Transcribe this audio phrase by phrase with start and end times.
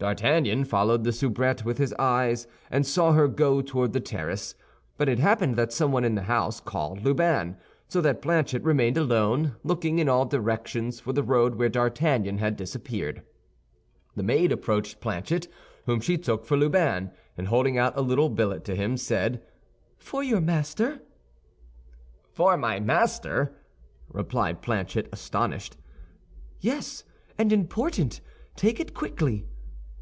[0.00, 4.54] D'Artagnan followed the soubrette with his eyes, and saw her go toward the terrace;
[4.96, 9.56] but it happened that someone in the house called Lubin, so that Planchet remained alone,
[9.62, 13.20] looking in all directions for the road where D'Artagnan had disappeared.
[14.16, 15.48] The maid approached Planchet,
[15.84, 19.42] whom she took for Lubin, and holding out a little billet to him said,
[19.98, 21.02] "For your master."
[22.32, 23.54] "For my master?"
[24.10, 25.76] replied Planchet, astonished.
[26.58, 27.04] "Yes,
[27.36, 28.22] and important.
[28.56, 29.44] Take it quickly."